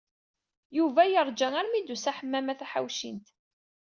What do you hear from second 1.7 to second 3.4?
i d-usa Ḥemmama Taḥawcint.